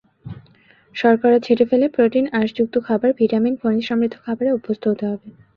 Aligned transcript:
শর্করা 0.95 1.37
ছেঁটে 1.45 1.65
ফেলে 1.69 1.87
প্রোটিন, 1.89 2.25
আঁশযুক্ত 2.39 2.75
খাবার, 2.87 3.09
ভিটামিন, 3.19 3.53
খনিজসমৃদ্ধ 3.61 4.15
খাবারে 4.25 4.49
অভ্যস্ত 4.51 4.83
হতে 4.87 5.05
হবে। 5.07 5.27